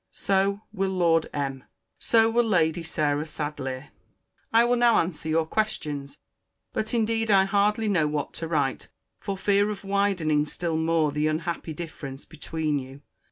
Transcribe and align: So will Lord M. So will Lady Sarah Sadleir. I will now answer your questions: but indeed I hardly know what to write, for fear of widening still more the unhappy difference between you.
So 0.11 0.61
will 0.73 0.89
Lord 0.89 1.27
M. 1.31 1.63
So 1.99 2.27
will 2.27 2.43
Lady 2.43 2.81
Sarah 2.81 3.25
Sadleir. 3.27 3.89
I 4.51 4.65
will 4.65 4.75
now 4.75 4.97
answer 4.97 5.29
your 5.29 5.45
questions: 5.45 6.17
but 6.73 6.91
indeed 6.95 7.29
I 7.29 7.43
hardly 7.45 7.87
know 7.87 8.07
what 8.07 8.33
to 8.41 8.47
write, 8.47 8.89
for 9.19 9.37
fear 9.37 9.69
of 9.69 9.83
widening 9.83 10.47
still 10.47 10.75
more 10.75 11.11
the 11.11 11.27
unhappy 11.27 11.73
difference 11.73 12.25
between 12.25 12.79
you. 12.79 13.03